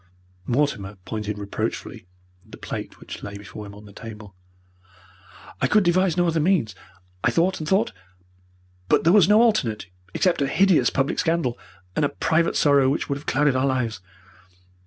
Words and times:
Mortimer 0.47 0.95
pointed 1.05 1.37
reproachfully 1.37 2.07
at 2.43 2.53
the 2.53 2.57
plate 2.57 2.99
which 2.99 3.21
lay 3.21 3.37
before 3.37 3.67
him 3.67 3.75
on 3.75 3.85
the 3.85 3.93
table. 3.93 4.33
"I 5.61 5.67
could 5.67 5.83
devise 5.83 6.17
no 6.17 6.25
other 6.25 6.39
means. 6.39 6.73
I 7.23 7.29
thought 7.29 7.59
and 7.59 7.69
thought, 7.69 7.93
but 8.89 9.03
there 9.03 9.13
was 9.13 9.29
no 9.29 9.43
alternate 9.43 9.85
except 10.15 10.41
a 10.41 10.47
hideous 10.47 10.89
public 10.89 11.19
scandal, 11.19 11.55
and 11.95 12.03
a 12.03 12.09
private 12.09 12.55
sorrow 12.55 12.89
which 12.89 13.09
would 13.09 13.17
have 13.19 13.27
clouded 13.27 13.55
our 13.55 13.67
lives. 13.67 13.99